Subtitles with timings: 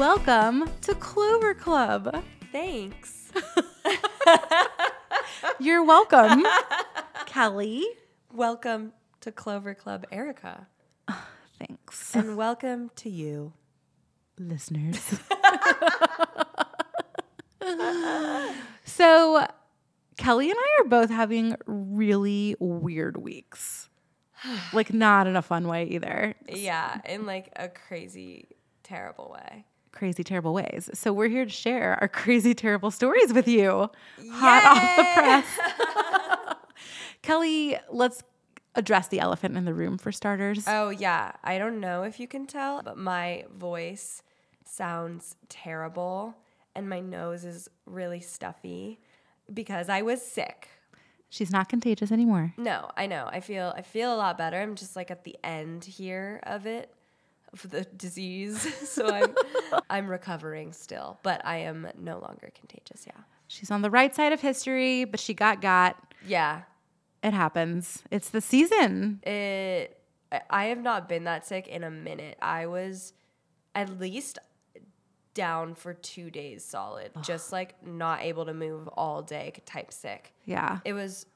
[0.00, 2.24] Welcome to Clover Club.
[2.50, 3.30] Thanks.
[5.60, 6.42] You're welcome,
[7.26, 7.84] Kelly.
[8.32, 10.68] welcome to Clover Club, Erika.
[11.58, 13.52] Thanks, And welcome to you.
[14.38, 15.20] listeners.
[18.84, 19.46] so,
[20.16, 23.90] Kelly and I are both having really weird weeks.
[24.72, 26.34] Like, not in a fun way either.
[26.48, 28.48] Yeah, in like a crazy,
[28.82, 29.66] terrible way.
[29.92, 30.88] Crazy, terrible ways.
[30.94, 33.90] So, we're here to share our crazy, terrible stories with you.
[34.30, 36.56] Hot off the press.
[37.22, 38.22] Kelly, let's
[38.74, 40.64] address the elephant in the room for starters.
[40.66, 41.32] Oh, yeah.
[41.42, 44.22] I don't know if you can tell, but my voice
[44.64, 46.36] sounds terrible
[46.74, 49.00] and my nose is really stuffy
[49.52, 50.68] because I was sick.
[51.28, 52.54] She's not contagious anymore.
[52.56, 53.28] No, I know.
[53.30, 54.60] I feel I feel a lot better.
[54.60, 56.92] I'm just like at the end here of it
[57.52, 58.60] of the disease.
[58.88, 59.34] so I'm
[59.90, 63.22] I'm recovering still, but I am no longer contagious, yeah.
[63.48, 65.96] She's on the right side of history, but she got got.
[66.26, 66.62] Yeah.
[67.22, 68.02] It happens.
[68.10, 69.20] It's the season.
[69.24, 70.00] It
[70.50, 72.38] I- have not been that sick in a minute.
[72.40, 73.12] I was
[73.74, 74.38] at least
[75.34, 80.32] down for 2 days solid, just like not able to move all day type sick.
[80.44, 80.78] Yeah.
[80.84, 81.26] It was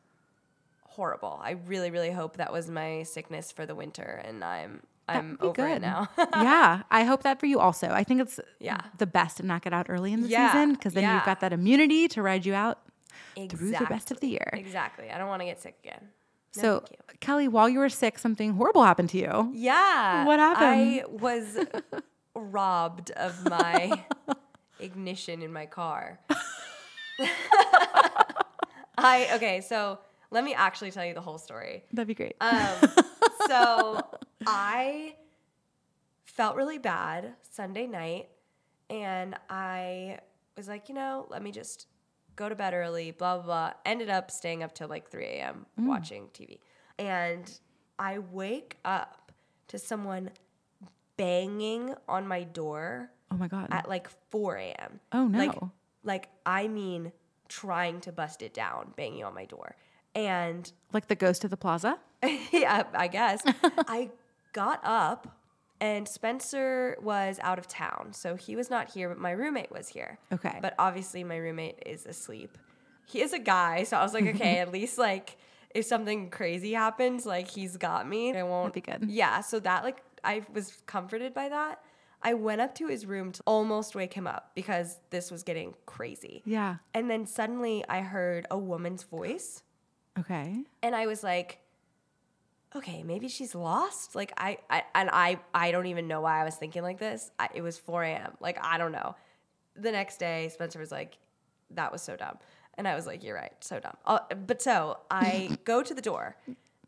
[0.83, 1.41] horrible.
[1.43, 5.67] I really really hope that was my sickness for the winter and I'm I'm over
[5.67, 5.83] it good.
[5.83, 6.09] now.
[6.19, 6.83] yeah.
[6.91, 7.89] I hope that for you also.
[7.89, 8.81] I think it's Yeah.
[8.99, 11.41] the best to knock it out early in the Yeah, season because then you've got
[11.41, 12.79] that immunity to ride you out
[13.51, 14.49] through the rest of the year.
[14.53, 15.11] Exactly.
[15.11, 16.09] I don't want to get sick again.
[16.57, 16.85] No, so.
[17.21, 19.51] Kelly, while you were sick, something horrible happened to you.
[19.53, 20.25] yeah.
[20.25, 20.67] What happened?
[20.67, 21.59] I was
[22.35, 24.05] robbed of my
[24.81, 26.21] ignition in my car.
[28.97, 29.99] I okay, so
[30.31, 31.85] let me actually tell you the whole story.
[31.93, 32.37] That'd be great.
[32.41, 32.59] Um,
[33.49, 34.01] so
[34.47, 35.17] I
[36.25, 38.29] felt really bad Sunday night,
[38.91, 40.19] and I
[40.57, 41.87] was like, you know, let me just
[42.37, 43.73] go to bed early, blah, blah, blah.
[43.85, 45.67] Ended up staying up till like 3 a.m.
[45.81, 45.87] Mm.
[45.87, 46.59] watching TV.
[46.99, 47.51] And
[47.99, 49.33] I wake up
[49.69, 50.31] to someone
[51.17, 53.69] banging on my door oh my God.
[53.71, 55.01] at like 4 a.m.
[55.13, 55.39] Oh, no.
[55.39, 55.59] Like,
[56.03, 57.13] like I mean,
[57.49, 59.77] trying to bust it down, banging on my door.
[60.15, 61.99] And like the ghost of the plaza?
[62.53, 63.43] yeah, I guess.
[63.63, 64.11] I
[64.55, 65.37] got up
[65.81, 68.13] and Spencer was out of town.
[68.13, 70.19] So he was not here, but my roommate was here.
[70.33, 70.59] Okay.
[70.63, 72.57] But obviously my roommate is asleep.
[73.07, 75.37] He is a guy, so I was like, okay, at least like
[75.75, 78.35] if something crazy happens, like he's got me.
[78.35, 79.05] I won't be good.
[79.11, 81.83] Yeah, so that like I was comforted by that.
[82.23, 85.75] I went up to his room to almost wake him up because this was getting
[85.85, 86.43] crazy.
[86.47, 86.77] Yeah.
[86.95, 89.63] And then suddenly I heard a woman's voice.
[90.19, 90.65] Okay.
[90.83, 91.59] And I was like,
[92.77, 94.15] okay, maybe she's lost.
[94.15, 97.31] Like I, I and I, I don't even know why I was thinking like this.
[97.39, 98.33] I, it was 4 a.m.
[98.41, 99.15] Like I don't know.
[99.77, 101.19] The next day, Spencer was like,
[101.71, 102.39] that was so dumb,
[102.79, 103.97] and I was like, you're right, so dumb.
[104.07, 106.37] Uh, but so I go to the door,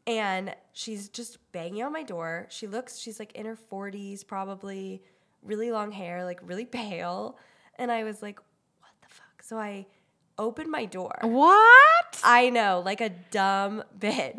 [0.06, 2.46] and she's just banging on my door.
[2.48, 5.02] She looks, she's like in her 40s, probably,
[5.42, 7.38] really long hair, like really pale,
[7.76, 8.38] and I was like,
[8.80, 9.42] what the fuck?
[9.42, 9.86] So I
[10.38, 11.18] opened my door.
[11.22, 12.20] What?
[12.22, 14.34] I know, like a dumb bitch.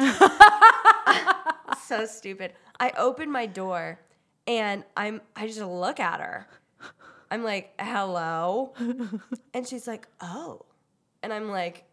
[1.88, 2.54] So stupid.
[2.80, 4.00] I open my door
[4.46, 6.48] and I'm I just look at her.
[7.32, 8.74] I'm like, "Hello?"
[9.54, 10.66] And she's like, "Oh."
[11.24, 11.86] And I'm like,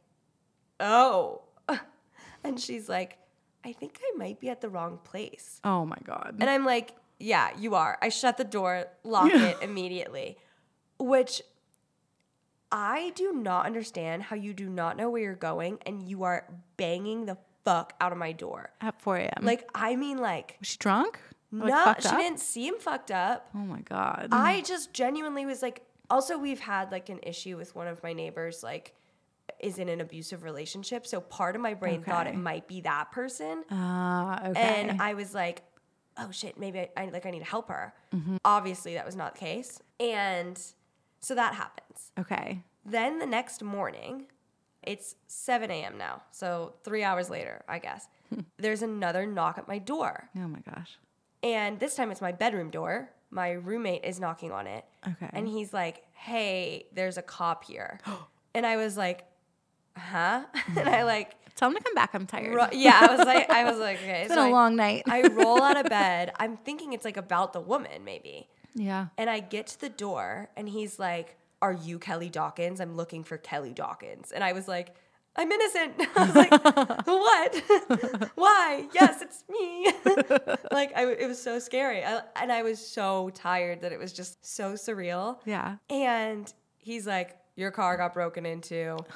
[0.81, 1.43] "Oh."
[2.47, 3.17] And she's like,
[3.65, 6.37] "I think I might be at the wrong place." Oh my God.
[6.41, 7.99] And I'm like, yeah, you are.
[8.03, 10.37] I shut the door, lock it immediately,
[10.99, 11.43] which
[12.71, 16.47] I do not understand how you do not know where you're going and you are
[16.77, 18.71] banging the fuck out of my door.
[18.81, 19.45] At 4 a.m.
[19.45, 21.19] Like, I mean, like, was she drunk?
[21.51, 22.19] Like, no, she up?
[22.19, 23.49] didn't seem fucked up.
[23.55, 24.29] Oh my God.
[24.33, 28.13] I just genuinely was like, also, we've had like an issue with one of my
[28.13, 28.95] neighbors, like,
[29.61, 31.07] is in an abusive relationship.
[31.07, 33.65] So part of my brain thought it might be that person.
[33.71, 34.61] Ah, okay.
[34.61, 35.63] And I was like,
[36.19, 37.95] oh shit, maybe I, I like I need to help her.
[38.15, 38.37] Mm-hmm.
[38.45, 39.81] Obviously, that was not the case.
[40.01, 40.61] And
[41.21, 42.11] so that happens.
[42.19, 42.63] okay.
[42.85, 44.27] Then the next morning,
[44.87, 45.99] it's 7 a.m.
[45.99, 46.23] now.
[46.31, 48.41] So three hours later, I guess, hmm.
[48.59, 50.29] there's another knock at my door.
[50.37, 50.99] Oh my gosh.
[51.43, 53.11] And this time it's my bedroom door.
[53.31, 54.85] My roommate is knocking on it.
[55.07, 55.29] Okay.
[55.33, 58.01] And he's like, hey, there's a cop here.
[58.55, 59.25] and I was like,
[59.97, 60.45] huh?
[60.77, 61.07] and I hmm.
[61.07, 62.11] like, Tell him to come back.
[62.15, 62.55] I'm tired.
[62.55, 64.23] ro- yeah, I was like, I was like, okay.
[64.23, 65.05] it's been a long night.
[65.07, 66.33] I roll out of bed.
[66.39, 68.49] I'm thinking it's like about the woman, maybe.
[68.75, 69.07] yeah.
[69.17, 72.79] And I get to the door and he's like, Are you Kelly Dawkins?
[72.79, 74.33] I'm looking for Kelly Dawkins.
[74.33, 74.95] And I was like,
[75.35, 75.95] I'm innocent.
[76.15, 76.51] I was like,
[77.07, 78.31] what?
[78.35, 78.87] Why?
[78.93, 79.91] Yes, it's me.
[80.71, 82.05] like, I, it was so scary.
[82.05, 85.39] I, and I was so tired that it was just so surreal.
[85.47, 85.77] Yeah.
[85.89, 88.99] And he's like, your car got broken into.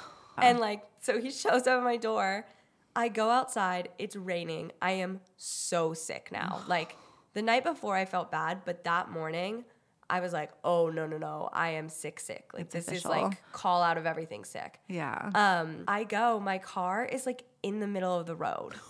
[0.41, 2.47] And like, so he shows up at my door.
[2.95, 3.89] I go outside.
[3.97, 4.71] It's raining.
[4.81, 6.61] I am so sick now.
[6.67, 6.95] like,
[7.33, 9.65] the night before I felt bad, but that morning
[10.09, 11.49] I was like, oh, no, no, no.
[11.53, 12.49] I am sick, sick.
[12.53, 13.11] Like, It's this official.
[13.11, 14.79] is like call out of everything sick.
[14.87, 15.29] Yeah.
[15.35, 18.73] Um, I go, my car is like in the middle of the road.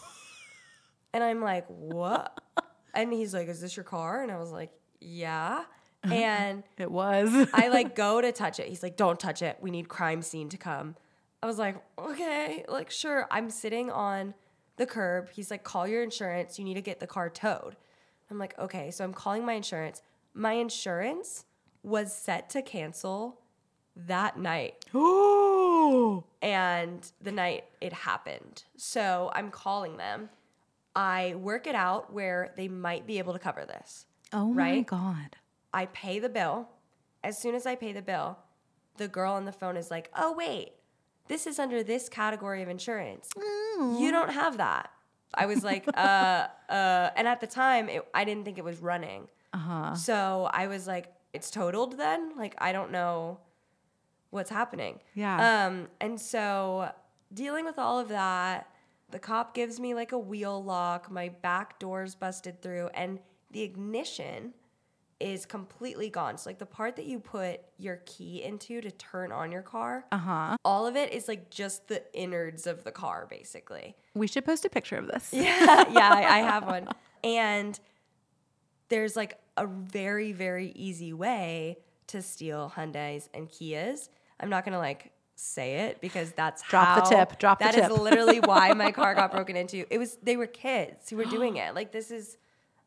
[1.13, 2.39] And I'm like, what?
[2.93, 4.21] And he's like, is this your car?
[4.21, 4.71] And I was like,
[5.01, 5.63] yeah.
[6.03, 7.49] And it was.
[7.51, 8.67] I like go to touch it.
[8.67, 9.57] He's like, don't touch it.
[9.59, 10.95] We need crime scene to come.
[11.41, 13.27] I was like, okay, like, sure.
[13.31, 14.33] I'm sitting on
[14.77, 15.29] the curb.
[15.31, 16.59] He's like, call your insurance.
[16.59, 17.75] You need to get the car towed.
[18.29, 18.91] I'm like, okay.
[18.91, 20.01] So I'm calling my insurance.
[20.33, 21.45] My insurance
[21.83, 23.39] was set to cancel
[23.95, 26.23] that night oh.
[26.41, 28.63] and the night it happened.
[28.77, 30.29] So I'm calling them.
[30.95, 34.05] I work it out where they might be able to cover this.
[34.33, 34.85] Oh my Right?
[34.87, 35.37] god.
[35.73, 36.67] I pay the bill.
[37.23, 38.37] As soon as I pay the bill,
[38.97, 40.71] the girl on the phone is like, oh, wait,
[41.27, 43.29] this is under this category of insurance.
[43.37, 44.91] You don't have that.
[45.33, 48.79] I was like, uh, uh, and at the time, it, I didn't think it was
[48.79, 49.27] running.
[49.53, 49.95] Uh-huh.
[49.95, 52.31] So I was like, it's totaled then?
[52.37, 53.39] Like, I don't know
[54.29, 54.99] what's happening.
[55.15, 55.65] Yeah.
[55.67, 56.91] Um, and so
[57.33, 58.67] dealing with all of that,
[59.11, 63.19] the cop gives me like a wheel lock, my back door's busted through, and
[63.51, 64.53] the ignition
[65.19, 66.37] is completely gone.
[66.37, 70.05] So like the part that you put your key into to turn on your car,
[70.11, 70.55] Uh-huh.
[70.63, 73.95] all of it is like just the innards of the car, basically.
[74.13, 75.29] We should post a picture of this.
[75.33, 76.87] Yeah, yeah, I, I have one.
[77.23, 77.77] And
[78.89, 81.77] there's like a very, very easy way
[82.07, 84.09] to steal Hyundais and Kias.
[84.39, 87.75] I'm not gonna like say it because that's Drop the tip, drop the tip.
[87.75, 89.85] That is literally why my car got broken into.
[89.93, 91.75] It was they were kids who were doing it.
[91.75, 92.37] Like this is,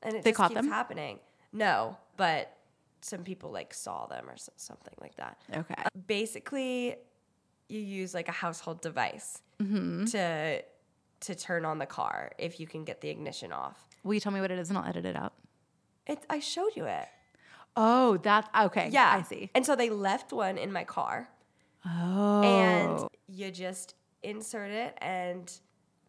[0.02, 0.68] and it They just caught keeps them?
[0.68, 1.18] happening.
[1.52, 2.54] No, but
[3.00, 5.74] some people like saw them or something like that Okay.
[6.06, 6.94] basically
[7.68, 10.04] you use like a household device Mm-hmm.
[10.06, 10.62] to
[11.20, 13.86] to turn on the car if you can get the ignition off.
[14.02, 15.32] Will you tell me what it is and I'll edit it out?
[16.06, 17.06] It, I showed you it.
[17.76, 18.88] Oh, that okay.
[18.92, 19.50] Yeah, I see.
[19.54, 21.28] And so they left one in my car,
[21.86, 22.42] Oh.
[22.42, 25.50] and you just insert it and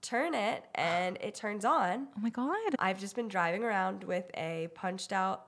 [0.02, 2.08] turn it, and it turns on.
[2.18, 2.76] oh my god.
[2.80, 5.46] I've just been driving around with a punched out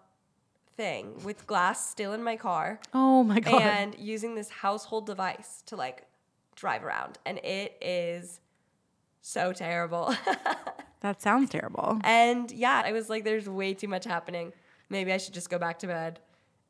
[0.78, 2.80] thing with glass still in my car.
[2.94, 3.62] Oh my god.
[3.62, 6.06] and using this household device to like
[6.56, 8.40] drive around and it is
[9.28, 10.14] so terrible
[11.02, 12.00] that sounds terrible.
[12.04, 14.54] and yeah i was like there's way too much happening
[14.90, 16.20] maybe i should just go back to bed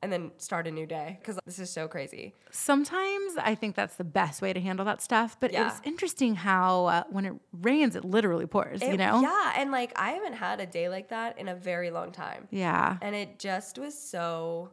[0.02, 3.96] and then start a new day because this is so crazy Sometimes I think that's
[3.98, 5.68] the best way to handle that stuff, but Yeah.
[5.68, 9.20] it's interesting how uh, when it rains, it literally pours, you know?
[9.22, 12.48] yeah and like i haven't had a day like that in a very long time
[12.52, 12.98] Yeah.
[13.02, 14.70] and it just was so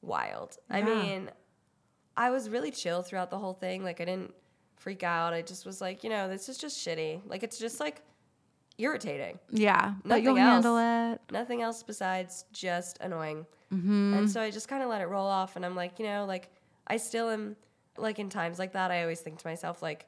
[0.00, 0.56] wild.
[0.70, 1.30] I mean,
[2.16, 3.82] I was really chill throughout the whole thing.
[3.84, 4.32] Like I didn't
[4.80, 5.32] freak out.
[5.32, 7.20] I just was like, you know, this is just shitty.
[7.26, 8.02] Like it's just like
[8.78, 9.38] irritating.
[9.50, 9.94] Yeah.
[10.04, 10.64] But you'll Nothing else.
[10.64, 11.20] handle it.
[11.32, 13.46] Nothing else besides just annoying.
[13.72, 14.14] Mm-hmm.
[14.14, 16.24] And so I just kind of let it roll off and I'm like, you know,
[16.24, 16.50] like
[16.86, 17.56] I still am
[17.96, 20.06] like in times like that I always think to myself like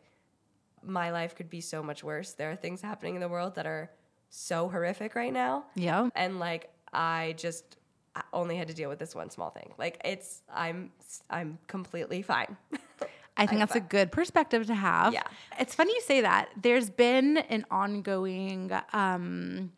[0.82, 2.32] my life could be so much worse.
[2.32, 3.90] There are things happening in the world that are
[4.30, 6.08] so horrific right now Yeah.
[6.16, 7.76] and like I just
[8.16, 9.72] I only had to deal with this one small thing.
[9.78, 10.90] Like it's I'm
[11.30, 12.56] I'm completely fine.
[13.36, 15.12] I think I'm that's a good perspective to have.
[15.12, 15.22] Yeah.
[15.58, 16.50] It's funny you say that.
[16.60, 19.72] There's been an ongoing um,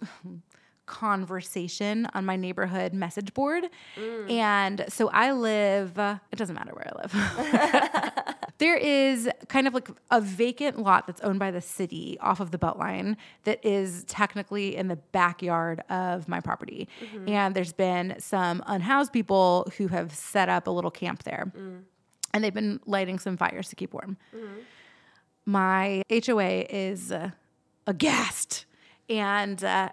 [0.86, 3.64] conversation on my neighborhood message board.
[3.96, 4.30] Mm.
[4.30, 8.34] And so I live, it doesn't matter where I live.
[8.58, 12.50] there is kind of like a vacant lot that's owned by the city off of
[12.50, 16.88] the Beltline that is technically in the backyard of my property.
[17.00, 17.28] Mm-hmm.
[17.28, 21.82] And there's been some unhoused people who have set up a little camp there Mm.
[22.32, 24.16] And they've been lighting some fires to keep warm.
[25.46, 27.30] My HOA is uh,
[27.86, 28.66] aghast
[29.08, 29.88] and uh,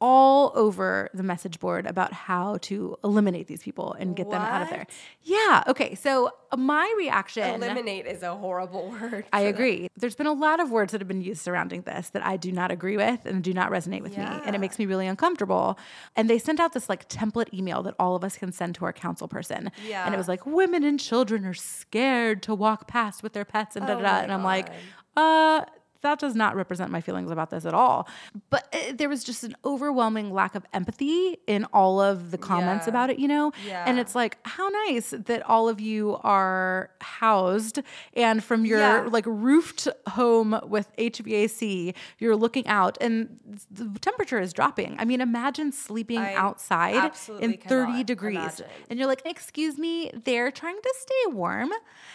[0.00, 4.62] all over the message board about how to eliminate these people and get them out
[4.62, 4.86] of there.
[5.22, 5.64] Yeah.
[5.66, 5.94] Okay.
[5.96, 7.42] So uh, my reaction.
[7.42, 9.26] Eliminate is a horrible word.
[9.32, 9.48] I for that.
[9.48, 9.88] agree.
[9.96, 12.52] There's been a lot of words that have been used surrounding this that I do
[12.52, 14.24] not agree with and do not resonate with me.
[14.24, 15.78] And it makes me really uncomfortable.
[16.14, 18.84] And they sent out this like template email that all of us can send to
[18.84, 19.70] our council person.
[19.86, 20.04] Yeah.
[20.04, 23.74] And it was like, women and children are scared to walk past with their pets
[23.76, 24.16] and da da Oh da.
[24.20, 24.68] And I'm like,
[25.16, 25.64] uh,
[26.02, 28.08] that does not represent my feelings about this at all.
[28.50, 32.86] But uh, there was just an overwhelming lack of empathy in all of the comments
[32.86, 32.90] Yeah.
[32.90, 33.52] about it, you know?
[33.68, 37.80] And it's like, how nice that all of you are housed
[38.14, 39.08] and from your Yeah.
[39.10, 43.38] like roofed home with HVAC, you're looking out and
[43.70, 44.96] the temperature is dropping.
[44.98, 48.66] I mean, imagine sleeping I outside in 30 degrees imagine.
[48.90, 51.70] and you're like, "Excuse me, they're trying to stay warm."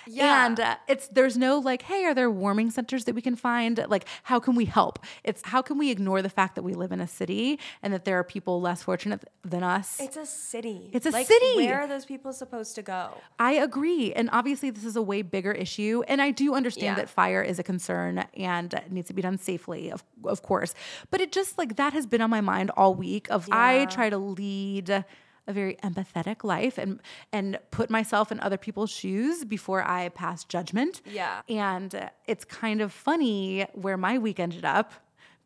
[0.08, 0.46] Yeah.
[0.46, 3.73] And uh, it's there's no like, "Hey, are there warming centers that we can find?
[3.88, 6.92] Like, how can we help?" It's how can we ignore the fact that we live
[6.92, 10.00] in a city and that there are people less fortunate than us?
[10.00, 10.90] It's a city.
[10.94, 11.56] It's a like, city.
[11.56, 13.12] Where are those people supposed to go?
[13.40, 14.14] I agree.
[14.14, 16.04] And obviously, this is a way bigger issue.
[16.08, 17.04] And I do understand Yeah.
[17.04, 20.74] that fire is a concern and needs to be done safely, of, of course.
[21.12, 24.10] But it just like that has been on my mind all week of I try
[24.10, 25.06] to lead
[25.48, 27.00] a very empathetic life and
[27.32, 31.02] and put myself in other people's shoes before I pass judgment.
[31.06, 31.42] Yeah.
[31.50, 34.94] And it's kind of funny where my week ended up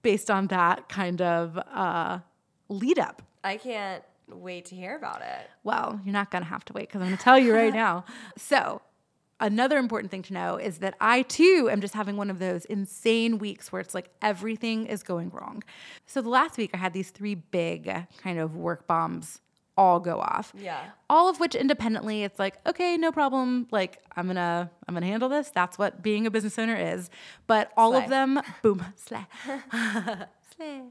[0.02, 2.20] based on that kind of uh,
[2.70, 3.22] lead up.
[3.44, 5.50] I can't wait to hear about it.
[5.64, 7.74] Well, you're not going to have to wait because I'm going to tell you right
[7.74, 8.06] now.
[8.38, 8.82] So,
[9.40, 12.66] another important thing to know is that I too am just having one of those
[12.66, 15.64] insane weeks where it's like everything is going wrong.
[16.06, 19.42] So, the last week I had these three big kind of work bombs
[19.78, 20.54] all go off.
[20.58, 20.80] Yeah.
[21.10, 23.68] All of which independently it's like, okay, no problem.
[23.72, 25.50] Like I'm to I'm to handle this.
[25.50, 27.10] That's what being a business owner is.
[27.46, 29.26] But all of them boom, slay.
[30.56, 30.82] Slay.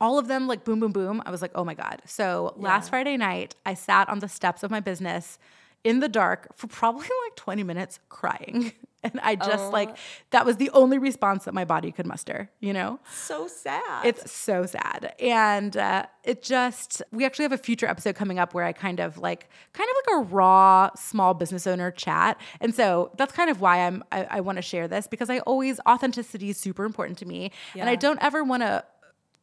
[0.00, 1.22] All of them like boom boom boom.
[1.24, 4.62] I was like, "Oh my god." So, last Friday night, I sat on the steps
[4.64, 5.38] of my business
[5.84, 8.72] in the dark for probably like 20 minutes crying.
[9.12, 9.96] And I just like
[10.30, 13.00] that was the only response that my body could muster, you know?
[13.12, 14.04] So sad.
[14.06, 15.14] It's so sad.
[15.18, 19.00] And uh, it just, we actually have a future episode coming up where I kind
[19.00, 22.40] of like, kind of like a raw small business owner chat.
[22.60, 25.40] And so that's kind of why I'm, I, I want to share this because I
[25.40, 27.50] always, authenticity is super important to me.
[27.74, 28.84] And I don't ever want to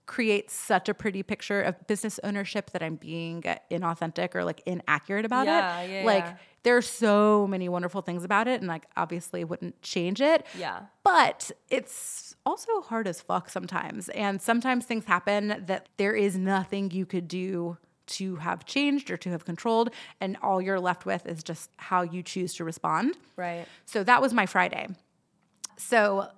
[0.05, 5.23] create such a pretty picture of business ownership that I'm being inauthentic or like inaccurate
[5.25, 5.91] about Yeah, it.
[5.91, 6.33] yeah, like, yeah.
[6.63, 10.81] There are so many wonderful things about it, and like obviously wouldn't change it yeah.
[11.03, 14.09] but it's also hard as fuck sometimes.
[14.09, 19.17] And sometimes things happen that there is nothing you could do to have changed or
[19.17, 19.91] to have controlled.
[20.19, 23.15] And all you're left with is just how you choose to respond.
[23.35, 23.67] Right.
[23.85, 24.87] So that was my Friday.
[25.77, 26.29] So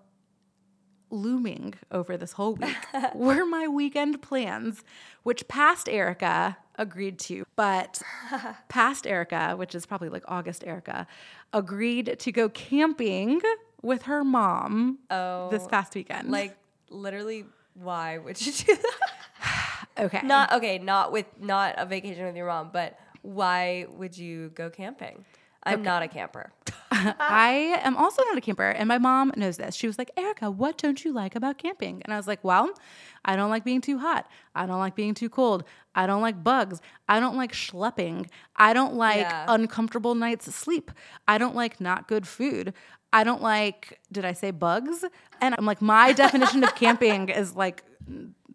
[1.12, 2.76] looming over this whole week
[3.14, 4.84] were my weekend plans,
[5.24, 7.46] which past Erika agreed to.
[7.56, 8.02] But
[8.70, 11.06] past Erika, which is probably like August Erika,
[11.54, 13.42] agreed to go camping
[13.82, 16.32] with her mom this Oh, past weekend.
[16.32, 16.58] Like
[16.90, 19.88] literally, why would you do that?
[20.00, 20.22] okay.
[20.24, 20.78] Not okay.
[20.78, 25.26] Not with not a vacation with your mom, but why would you go camping?
[25.64, 26.52] I'm not a camper.
[27.20, 29.76] I am also not a camper, and my mom knows this.
[29.76, 32.02] She was like, Erika, what don't you like about camping?
[32.04, 32.70] And I was like, Well,
[33.26, 34.30] I don't like being too hot.
[34.56, 35.64] I don't like being too cold.
[35.94, 36.82] I don't like bugs.
[37.08, 38.28] I don't like schlepping.
[38.56, 39.46] I don't like Yeah.
[39.48, 40.92] uncomfortable nights of sleep.
[41.28, 42.74] I don't like not good food.
[43.14, 45.04] I don't like, did I say bugs?
[45.42, 47.84] And I'm like, my definition of camping is like,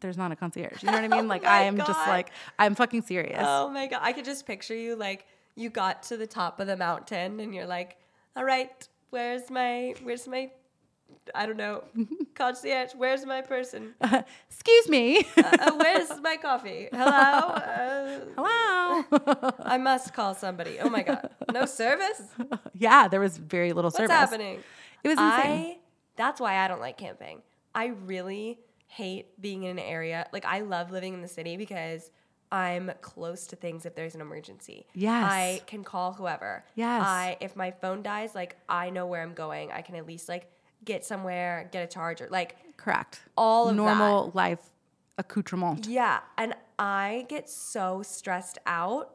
[0.01, 0.83] there's not a concierge.
[0.83, 1.25] You know what I mean?
[1.25, 3.43] Oh like, Oh I am just like, I'm fucking serious.
[3.43, 5.27] Oh my god, I could just picture you like
[5.57, 7.97] you got to the top of the mountain and you're like,
[8.37, 10.51] all right, where's my where's my
[11.35, 11.85] I don't know
[12.35, 12.93] concierge?
[12.97, 13.95] Where's my person?
[14.49, 15.27] Excuse me.
[15.37, 16.89] Uh, where's my coffee?
[16.93, 17.55] Hello.
[17.77, 19.53] Uh, Hello.
[19.61, 20.79] I must call somebody.
[20.81, 22.23] Oh my god, no service.
[22.75, 24.13] yeah, there was very little What's service.
[24.15, 24.63] happening?
[25.03, 25.27] It was insane.
[25.29, 25.79] I
[26.17, 27.43] that's why I don't like camping.
[27.75, 30.27] I really hate being in an area.
[30.33, 32.11] Like I love living in the city because
[32.53, 34.87] I'm close to things if there's an emergency.
[34.95, 35.25] Yes.
[35.31, 36.65] I can call whoever.
[36.75, 37.03] Yes.
[37.05, 39.73] I if my phone dies, like I know where I'm going.
[39.73, 40.51] I can at least like
[40.85, 42.29] get somewhere, get a charger.
[42.31, 43.21] Like Correct.
[43.37, 44.61] all of normal life
[45.19, 45.87] accoutrement.
[45.87, 49.13] yeah, and I get so stressed out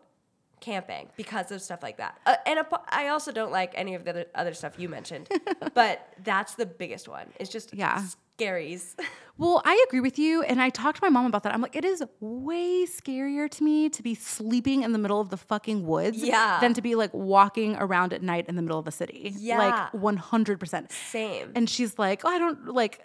[0.60, 2.20] camping because of stuff like that.
[2.26, 5.30] Uh, and apo- I also don't like any of the other, other stuff you mentioned,
[5.74, 7.28] but that's the biggest one.
[7.40, 8.04] It's just Yeah.
[8.42, 8.96] Scaries.
[9.38, 10.44] Well, I agree with you.
[10.44, 11.54] And I talked to my mom about that.
[11.54, 15.30] I'm like, it is way scarier to me to be sleeping in the middle of
[15.30, 16.60] the fucking woods Yeah.
[16.62, 19.34] than to be like walking around at night in the middle of the city.
[19.36, 19.58] Yeah.
[19.58, 20.92] Like 100%.
[20.92, 21.52] Same.
[21.56, 23.02] And she's like, oh, I don't like,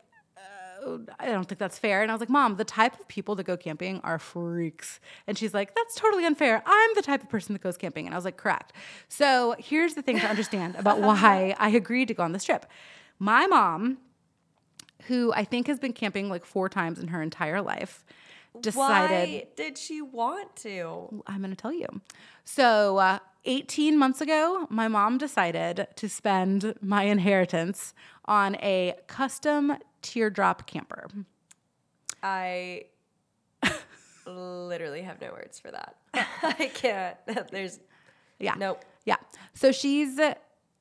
[0.86, 2.02] uh, I don't think that's fair.
[2.02, 5.00] And I was like, Mom, the type of people that go camping are freaks.
[5.26, 6.62] And she's like, That's totally unfair.
[6.66, 8.04] I'm the type of person that goes camping.
[8.04, 8.74] And I was like, Correct.
[9.08, 12.66] So here's the thing to understand about why I agreed to go on this trip.
[13.18, 13.96] My mom,
[15.04, 18.04] who I think has been camping like four times in her entire life,
[18.60, 21.22] decided Why did she want to?
[21.26, 21.86] I'm going to tell you.
[22.44, 29.76] So uh, 18 months ago, my mom decided to spend my inheritance on a custom
[30.02, 31.08] teardrop camper.
[32.22, 32.86] I
[34.26, 35.96] literally have no words for that.
[36.14, 37.16] I can't.
[37.50, 37.78] There's
[38.38, 38.54] Yeah.
[38.58, 38.84] nope.
[39.04, 39.16] Yeah.
[39.54, 40.18] So she's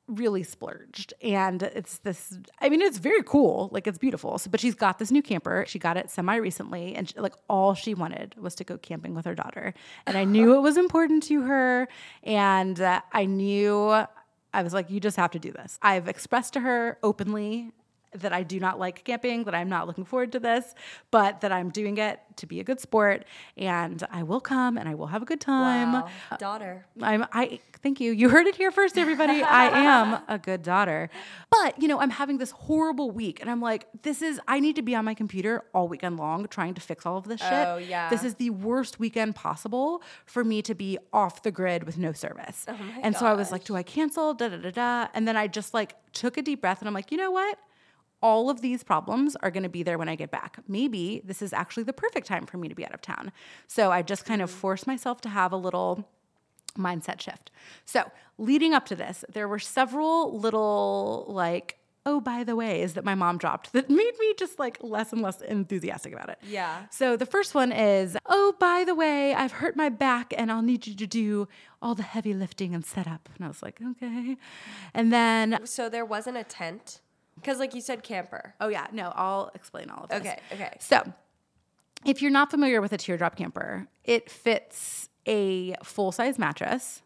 [0.08, 3.68] really splurged and it's this I mean it's very cool.
[3.72, 4.38] Like it's beautiful.
[4.38, 5.64] So, but she's got this new camper.
[5.66, 9.14] She got it semi recently and she, like all she wanted was to go camping
[9.14, 9.74] with her daughter.
[10.06, 11.88] And I knew it was important to her
[12.22, 13.90] and uh, I knew
[14.52, 15.78] I was like you just have to do this.
[15.82, 17.72] I've expressed to her openly
[18.20, 20.74] that I do not like camping, that I'm not looking forward to this,
[21.10, 23.24] but that I'm doing it to be a good sport
[23.56, 25.92] and I will come and I will have a good time.
[25.92, 26.08] Wow.
[26.38, 26.86] Daughter.
[27.00, 28.12] I'm I thank you.
[28.12, 29.42] You heard it here first, everybody.
[29.42, 31.08] I am a good daughter.
[31.50, 34.76] But you know, I'm having this horrible week and I'm like, this is I need
[34.76, 37.52] to be on my computer all weekend long trying to fix all of this shit.
[37.52, 38.10] Oh, yeah.
[38.10, 42.12] This is the worst weekend possible for me to be off the grid with no
[42.12, 42.66] service.
[42.68, 44.34] Oh my and so I was like, do I cancel?
[44.34, 45.08] Da da da da.
[45.14, 47.58] And then I just like took a deep breath and I'm like, you know what?
[48.22, 50.58] All of these problems are going to be there when I get back.
[50.66, 53.32] Maybe this is actually the perfect time for me to be out of town.
[53.66, 56.08] So I just kind of forced myself to have a little
[56.76, 57.50] mindset shift.
[57.84, 63.04] So, leading up to this, there were several little like oh by the ways that
[63.04, 66.38] my mom dropped that made me just like less and less enthusiastic about it.
[66.48, 66.86] Yeah.
[66.90, 70.62] So the first one is, "Oh, by the way, I've hurt my back and I'll
[70.62, 71.48] need you to do
[71.82, 74.36] all the heavy lifting and setup." And I was like, "Okay."
[74.94, 77.00] And then So there wasn't a tent
[77.36, 78.54] because, like you said, camper.
[78.60, 80.20] Oh yeah, no, I'll explain all of this.
[80.20, 80.38] Okay.
[80.52, 80.76] Okay.
[80.80, 81.12] So,
[82.04, 87.02] if you're not familiar with a teardrop camper, it fits a full-size mattress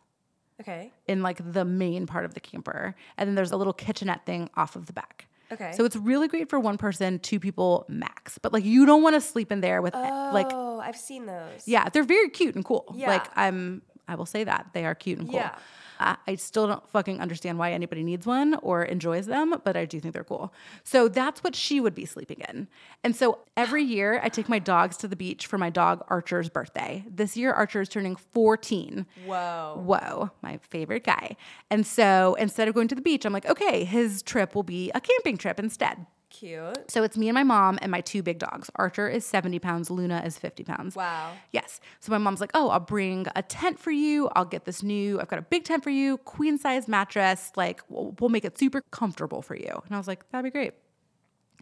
[0.61, 0.93] Okay.
[1.07, 4.51] in like the main part of the camper, and then there's a little kitchenette thing
[4.57, 5.27] off of the back.
[5.53, 5.73] Okay.
[5.73, 8.39] So it's really great for one person, two people max.
[8.39, 11.67] But like you don't want to sleep in there with like oh, I've seen those.
[11.67, 12.85] yeah, they're very cute and cool.
[12.95, 13.09] Yeah.
[13.09, 15.39] Like I'm I will say that they are cute and cool.
[15.39, 15.55] Yeah.
[16.01, 19.85] Uh, I still don't fucking understand why anybody needs one or enjoys them, but I
[19.85, 20.53] do think they're cool.
[20.83, 22.69] So that's what she would be sleeping in.
[23.05, 26.49] And so every year I take my dogs to the beach for my dog Archer's
[26.49, 27.05] birthday.
[27.07, 29.07] This year Archer is turning 14.
[29.27, 29.83] Whoa.
[29.85, 31.37] Whoa, my favorite guy.
[31.71, 34.91] And so instead of going to the beach, I'm like, okay, his trip will be
[34.95, 36.07] a camping trip instead.
[36.41, 36.91] Cute.
[36.91, 38.71] So it's me and my mom and my two big dogs.
[38.77, 40.97] Archer is 70 pounds, Luna is 50 pounds.
[40.97, 41.33] Wow.
[41.53, 41.81] Yes.
[42.01, 44.31] So my mom's like, oh, I'll bring a tent for you.
[44.35, 47.53] I'll get this new, I've got a big tent for you, queen size mattress.
[47.57, 49.83] Like, we'll, we'll make it super comfortable for you.
[49.85, 50.73] And I was like, that'd be great.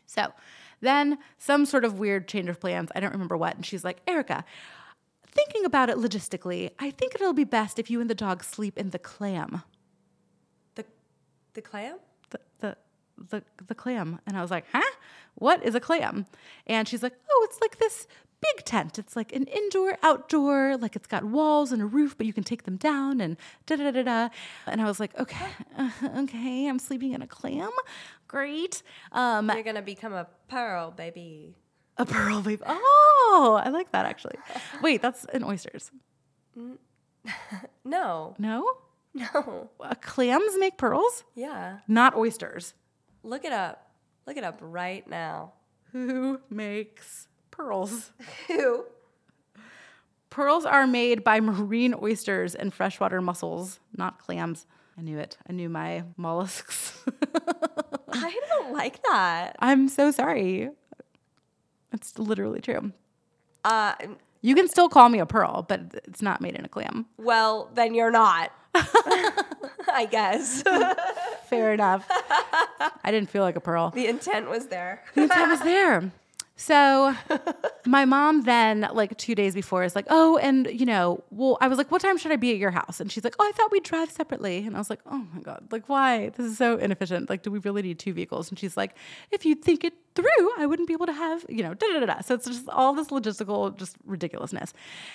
[0.07, 0.33] So
[0.81, 2.91] then some sort of weird change of plans.
[2.95, 3.57] I don't remember what.
[3.57, 4.45] And she's like, Erika,
[5.27, 8.79] thinking about it logistically, I think it'll be best if you and the dog sleep
[8.79, 9.63] in the clam.
[10.77, 10.85] The
[11.55, 11.97] the clam?
[13.31, 14.21] The the clam.
[14.27, 14.91] And i was like huh?
[15.35, 16.27] What is a clam?
[16.67, 18.07] And she's like oh it's like this
[18.41, 18.99] big tent.
[18.99, 22.45] It's like an indoor outdoor like it's got walls and a roof but you can
[22.45, 24.29] take them down and da da da da.
[24.67, 27.71] And i was like okay uh, okay i'm sleeping in a clam?
[28.29, 28.83] Great.
[29.13, 31.57] Um You're gonna become a pearl, baby.
[31.97, 32.63] a pearl baby.
[32.67, 34.37] oh i like that actually.
[34.83, 35.91] Wait that's in oysters.
[37.85, 38.35] No.
[38.39, 38.65] no?
[39.15, 39.69] No.
[39.81, 41.25] uh, clams make pearls?
[41.35, 41.79] Yeah.
[41.89, 42.75] not oysters
[43.23, 43.91] Look it up.
[44.27, 45.53] Look it up right now.
[45.93, 48.13] who makes pearls
[48.49, 48.85] Who?
[50.31, 54.67] Pearls are made by marine oysters and freshwater mussels, not clams.
[54.97, 55.39] I knew it.
[55.49, 56.93] I knew my mollusks.
[58.13, 59.57] I don't like that.
[59.61, 60.71] I'm so sorry.
[61.93, 62.93] It's literally true.
[63.65, 63.95] Uh,
[64.43, 67.07] You can still call me a pearl, but it's not made in a clam.
[67.17, 68.53] well, then you're not.
[68.75, 70.63] I guess.
[71.49, 72.07] Fair enough.
[73.05, 73.91] I didn't feel like a pearl.
[73.91, 75.03] the intent was there.
[75.15, 76.13] The intent was there.
[76.61, 77.15] So
[77.87, 81.69] my mom then, like two days before, is like, oh, and you know, well, I
[81.69, 82.99] was like, what time should I be at your house?
[82.99, 84.67] And she's like, oh, I thought we'd drive separately.
[84.67, 86.31] And I was like, oh my God, like, why?
[86.31, 87.31] This is so inefficient.
[87.31, 88.51] Like, do we really need two vehicles?
[88.51, 88.97] And she's like,
[89.31, 92.01] if you think it through, I wouldn't be able to have, you know, da da
[92.01, 92.21] da da.
[92.23, 94.75] So it's just all this logistical, just ridiculousness.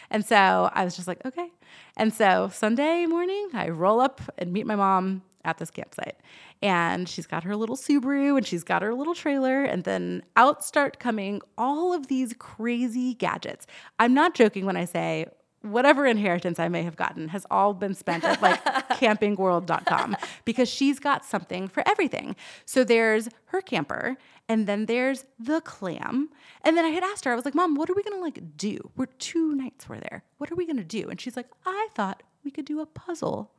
[0.10, 1.50] And so I was just like, okay.
[1.98, 6.18] And so Sunday morning, I roll up and meet my mom at this campsite.
[6.62, 9.64] And she's got her little Subaru and she's got her little trailer.
[9.64, 13.68] And then out start coming all of these crazy gadgets.
[14.00, 15.28] I'm not joking when I say
[15.64, 18.64] whatever inheritance I may have gotten has all been spent at like
[19.00, 22.36] campingworld.com because she's got something for everything.
[22.66, 24.18] So there's her camper
[24.50, 26.30] and then there's the clam.
[26.64, 28.58] And then I had asked her, I was like, Mom, what are we gonna like
[28.58, 28.78] do?
[28.98, 30.24] We're two nights we're there.
[30.38, 31.08] What are we gonna do?
[31.10, 33.52] And she's like, I thought we could do a puzzle.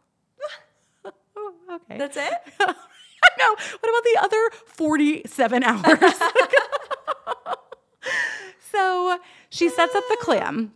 [1.74, 1.98] Okay.
[1.98, 2.32] That's it?
[2.60, 3.56] I know.
[3.80, 6.14] What about the other 47 hours?
[8.72, 9.18] so
[9.50, 10.72] she sets up the clam.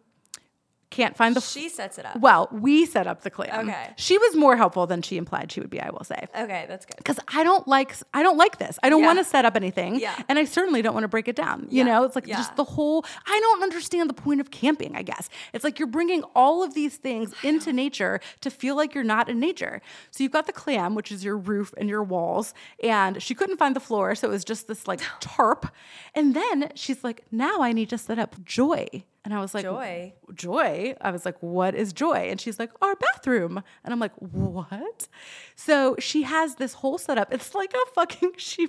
[0.90, 1.40] Can't find the.
[1.40, 2.16] She sets it up.
[2.20, 3.68] well, we set up the clam.
[3.68, 3.90] Okay.
[3.96, 5.80] She was more helpful than she implied she would be.
[5.80, 6.26] I will say.
[6.34, 6.96] Okay, that's good.
[6.96, 8.78] Because I don't like I don't like this.
[8.82, 9.06] I don't Yeah.
[9.06, 9.96] want to set up anything.
[10.00, 10.14] Yeah.
[10.28, 11.66] And I certainly don't want to break it down.
[11.70, 11.92] You Yeah.
[11.92, 12.36] know, it's like Yeah.
[12.36, 15.28] just the whole I don't understand the point of camping, I guess.
[15.52, 19.28] It's like you're bringing all of these things into nature to feel like you're not
[19.28, 19.82] in nature.
[20.10, 23.58] So you've got the clam, which is your roof and your walls, and she couldn't
[23.58, 25.66] find the floor, so it was just this like tarp.
[26.14, 29.64] And then she's like, "Now I need to set up joy." And I was like,
[29.64, 30.14] Joy?
[30.34, 30.94] joy.
[31.00, 32.28] I was like, what is joy?
[32.30, 33.62] And she's like, our bathroom.
[33.84, 35.08] And I'm like, what?
[35.54, 37.32] So she has this whole setup.
[37.32, 38.68] It's like a fucking she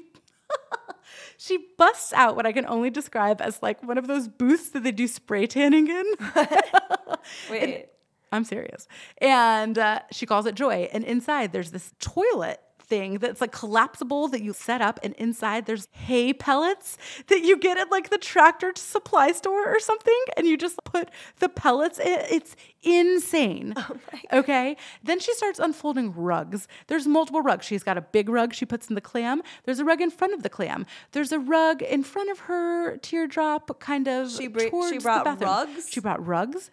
[1.37, 4.83] she busts out what I can only describe as like one of those booths that
[4.83, 6.05] they do spray tanning in.
[7.49, 7.87] Wait.
[8.31, 8.87] I'm serious.
[9.19, 10.89] And uh, she calls it Joy.
[10.93, 14.99] And inside there's this toilet thing that's like collapsible that you set up.
[15.03, 16.97] And inside there's hay pellets
[17.27, 20.21] that you get at like the tractor supply store or something.
[20.35, 22.19] And you just put the pellets in.
[22.29, 23.73] It's insane.
[23.77, 23.95] Oh
[24.33, 24.75] okay.
[25.03, 26.67] Then she starts unfolding rugs.
[26.87, 27.65] There's multiple rugs.
[27.65, 29.41] She's got a big rug she puts in the clam.
[29.63, 30.85] There's a rug in front of the clam.
[31.11, 34.31] There's a rug in front of her teardrop, kind of.
[34.31, 35.89] She br- she brought rugs?
[35.89, 36.71] She brought rugs.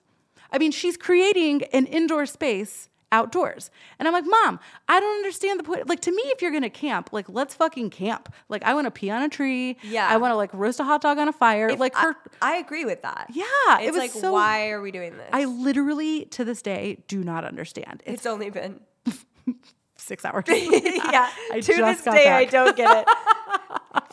[0.53, 3.71] I mean, she's creating an indoor space outdoors.
[3.99, 5.89] And I'm like, Mom, I don't understand the point.
[5.89, 8.33] Like, to me, if you're gonna camp, like, let's fucking camp.
[8.49, 9.77] Like, I wanna pee on a tree.
[9.83, 10.07] Yeah.
[10.09, 11.69] I wanna like roast a hot dog on a fire.
[11.69, 12.17] If like, I- her.
[12.43, 13.29] I, agree with that.
[13.33, 13.45] Yeah,
[13.81, 15.29] it was like, so- why are we doing this?
[15.33, 18.03] I literally, to this day, do not understand.
[18.07, 18.81] It's it's only been
[19.97, 20.45] six hours.
[20.49, 21.31] yeah.
[21.53, 23.09] I to this day, I don't get it.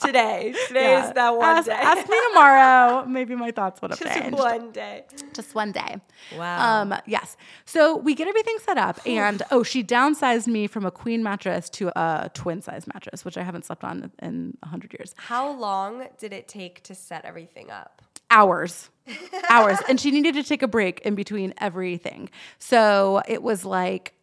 [0.02, 1.08] Today, today Yeah.
[1.08, 1.74] is that one ask, day.
[1.74, 3.06] ask me tomorrow.
[3.08, 4.38] Maybe my thoughts would have Just changed.
[4.38, 5.04] one day.
[5.34, 5.98] Just one day.
[6.38, 6.82] Wow.
[6.82, 7.38] Um, yes.
[7.66, 11.70] So we get everything set up, and oh, she downsized me from a queen mattress
[11.72, 15.14] to a twin size mattress, which I haven't slept on in a hundred years.
[15.18, 18.02] How long did it take to set everything up?
[18.32, 18.90] Hours,
[19.50, 22.30] hours, and she needed to take a break in between everything.
[22.58, 24.14] So it was like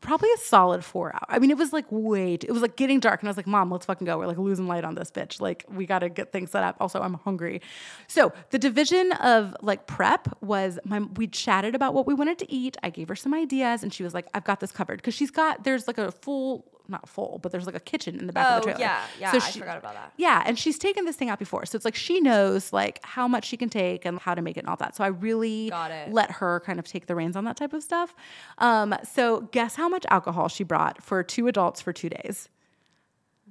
[0.00, 1.24] probably a solid four hour.
[1.28, 3.46] I mean, it was like wait, it was like getting dark, and I was like,
[3.46, 4.18] "Mom, let's fucking go.
[4.18, 5.40] We're like losing light on this bitch.
[5.40, 7.60] Like, we got to get things set up." Also, I'm hungry.
[8.06, 11.00] So the division of like prep was my.
[11.00, 12.76] We chatted about what we wanted to eat.
[12.82, 15.30] I gave her some ideas, and she was like, "I've got this covered," because she's
[15.30, 16.64] got there's like a full.
[16.90, 18.80] Not full, but there's like a kitchen in the back of Oh, the trailer.
[18.80, 20.12] yeah, yeah, So I forgot about that.
[20.16, 23.28] Yeah, and she's taken this thing out before, so it's like she knows like how
[23.28, 24.96] much she can take and how to make it and all that.
[24.96, 25.70] So I really
[26.10, 28.14] let her kind of take the reins on that type of stuff.
[28.58, 32.48] Um, so guess how much alcohol she brought for two adults for two days?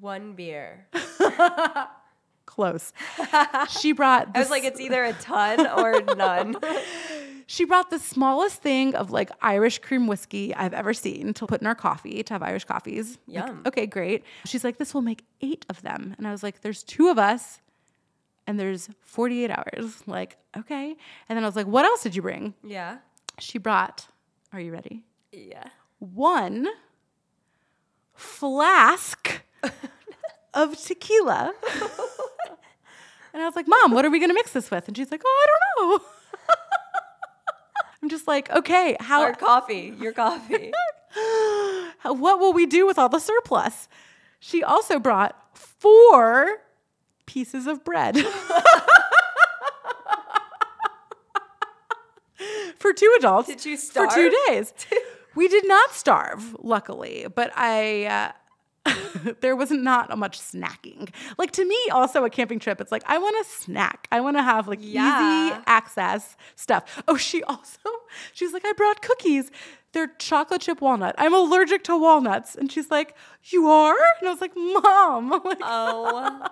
[0.02, 0.88] One beer.
[2.46, 2.92] Close.
[3.70, 4.30] she brought.
[4.36, 6.58] I was like, it's either a ton or none.
[7.52, 11.62] She brought the smallest thing of like Irish cream whiskey I've ever seen to put
[11.62, 13.18] in our coffee, to have Irish coffees.
[13.48, 14.24] Like, okay, great.
[14.46, 16.14] She's like, this will make eight of them.
[16.20, 17.60] And I was like, there's two of us
[18.46, 20.04] and there's 48 hours.
[20.06, 20.96] Like, okay.
[21.28, 22.54] And then I was like, what else did you bring?
[22.64, 22.98] Yeah.
[23.40, 24.06] She brought,
[24.54, 25.04] are you ready?
[25.32, 25.70] Yeah.
[25.98, 26.68] One
[28.14, 29.42] flask
[30.54, 31.52] of tequila.
[33.34, 34.88] and I was like, Mom, what are we going to mix this with?
[34.88, 36.06] And she's like, oh, I don't know.
[38.10, 39.94] I'm just like, okay, how, Our coffee.
[40.00, 40.72] Your coffee.
[42.04, 43.88] what will we do with all the surplus?
[44.40, 46.64] She also brought four
[47.28, 48.18] pieces of bread.
[52.80, 53.48] For two adults.
[53.48, 54.10] Did you starve?
[54.12, 54.74] For two days.
[55.36, 58.06] we did not starve, luckily, but I.
[58.06, 58.32] Uh,
[59.42, 61.10] there wasn't not much snacking.
[61.38, 64.08] Like to me, also a camping trip, it's like I want to snack.
[64.12, 65.48] I want to have like Yeah.
[65.48, 67.02] easy access stuff.
[67.08, 67.80] Oh, she also
[68.34, 69.52] she's like, I brought cookies.
[69.92, 71.16] They're chocolate chip walnut.
[71.18, 72.54] I'm allergic to walnuts.
[72.56, 73.96] And she's like, You are?
[74.20, 76.46] And I was like, Mom, like, Oh.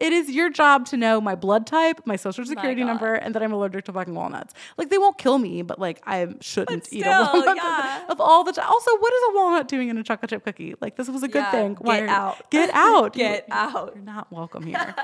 [0.00, 2.86] It is your job to know my blood type, my social security God.
[2.86, 4.54] number, and that I'm allergic to fucking walnuts.
[4.76, 8.04] Like they won't kill me, but like I shouldn't But eat a walnut yeah.
[8.08, 8.66] of all the time.
[8.68, 10.74] Also, what is a walnut doing in a chocolate chip cookie?
[10.80, 11.74] Like this was a good Yeah, thing.
[11.84, 12.50] get are- out.
[12.50, 13.12] Get out.
[13.12, 13.92] Get You- out.
[13.94, 14.94] You're not welcome here.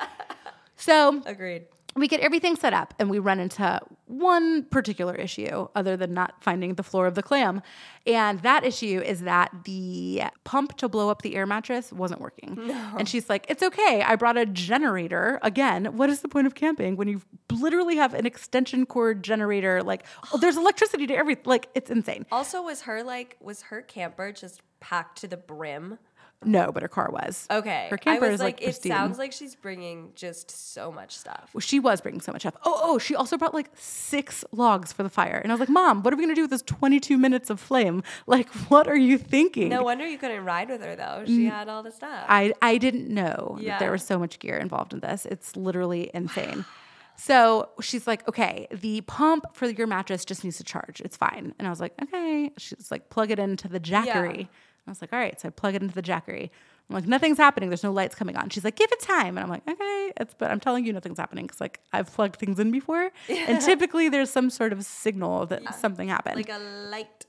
[0.77, 1.65] so Agreed.
[1.97, 6.43] We get everything set up and we run into one particular issue other than not
[6.43, 7.63] finding the floor of the clam.
[8.07, 12.59] And that issue is that the pump to blow up the air mattress wasn't working.
[12.99, 14.03] And she's like it's okay.
[14.07, 15.39] I brought a generator.
[15.43, 19.83] Again what is the point of camping when you literally have an extension cord generator?
[19.83, 21.45] Like oh, there's electricity to everything.
[21.47, 22.27] like it's insane.
[22.31, 25.99] Also, was her like, was her camper just packed to the brim?
[26.45, 27.89] No but her car was Okay.
[27.91, 28.93] her camper I was is like, like, it pristine.
[28.93, 31.51] sounds like she's bringing just so much stuff.
[31.53, 32.57] Well, she was bringing so much stuff.
[32.65, 35.41] Oh, oh, she also brought like six logs for the fire.
[35.43, 37.61] And I was like, Mom, what are we gonna do with this 22 minutes of
[37.61, 38.03] flame?
[38.27, 39.69] Like, what are you thinking?
[39.69, 41.25] No wonder you couldn't ride with her though.
[41.27, 41.51] She mm.
[41.51, 42.25] had all the stuff.
[42.29, 45.27] I, I didn't know that there was so much gear involved in this.
[45.27, 46.65] It's literally insane.
[47.17, 51.01] So she's like, okay, the pump for your mattress just needs to charge.
[51.01, 51.55] It's fine.
[51.59, 52.51] And I was like, okay.
[52.59, 54.49] She's like, plug it into the jackery.
[54.87, 55.41] I was like, all right.
[55.41, 56.51] So I plug it into the jackery.
[56.91, 57.71] I'm like, nothing's happening.
[57.71, 58.51] There's no lights coming on.
[58.51, 59.39] She's like, give it time.
[59.39, 62.37] And I'm like, okay, it's, but I'm telling you nothing's happening because like I've plugged
[62.37, 63.11] things in before.
[63.29, 66.37] And typically there's some sort of signal that something happened.
[66.37, 66.59] Like a
[66.91, 67.27] light.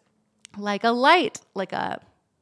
[0.57, 2.01] like a light, like a,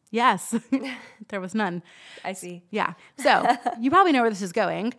[0.09, 0.55] yes,
[1.29, 1.83] there was none.
[2.23, 2.63] I see.
[2.71, 2.93] Yeah.
[3.17, 3.45] So
[3.79, 4.95] you probably know where this is going.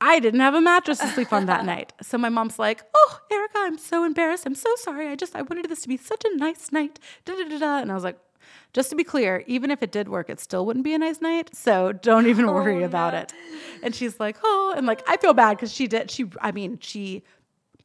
[0.00, 1.92] I didn't have a mattress to sleep on that night.
[2.02, 4.46] So my mom's like, Oh, Erika, I'm so embarrassed.
[4.46, 5.08] I'm so sorry.
[5.08, 6.98] I just, I wanted this to be such a nice night.
[7.24, 7.78] Da, da, da, da.
[7.78, 8.18] And I was like,
[8.72, 11.20] just to be clear, even if it did work, it still wouldn't be a nice
[11.20, 11.54] night.
[11.54, 13.32] So don't even worry about it.
[13.82, 16.78] And she's like, Oh, and like, I feel bad because she did, she, I mean,
[16.80, 17.22] she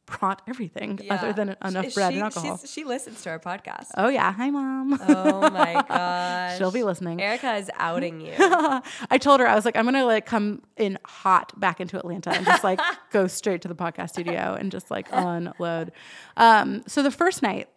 [0.06, 2.58] brought everything other than enough She- bread and alcohol.
[2.64, 3.88] She listens to our podcast.
[3.98, 4.32] Oh, yeah.
[4.32, 4.98] Hi, mom.
[5.06, 6.56] Oh my gosh.
[6.58, 7.20] She'll be listening.
[7.20, 8.32] Erika is outing you.
[8.38, 12.30] I told her I was like, I'm gonna like come in hot back into Atlanta
[12.30, 15.92] and just like go straight to the podcast studio and just like unload.
[16.38, 17.68] Um, so the first night,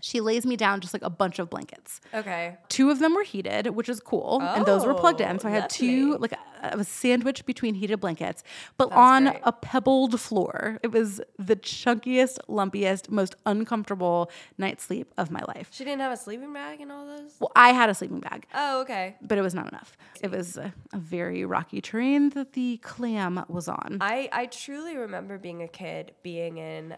[0.00, 2.00] she lays me down just like a bunch of blankets.
[2.14, 2.56] Okay.
[2.68, 5.38] Two of them were heated, which is cool, and those were plugged in.
[5.38, 6.28] So I had oh, two, lovely.
[6.28, 6.32] like
[6.72, 8.42] a, was sandwiched between heated blankets,
[8.76, 9.40] but That's on great.
[9.44, 10.78] a pebbled floor.
[10.82, 15.68] It was the chunkiest, lumpiest, most uncomfortable night's sleep of my life.
[15.72, 17.36] She didn't have a sleeping bag and all those?
[17.40, 19.16] Well, I had a sleeping bag Oh, okay.
[19.22, 19.96] but it was not enough.
[20.22, 23.98] It was a, a very rocky terrain that the clam was on.
[24.00, 26.96] I, I truly remember being a kid, being in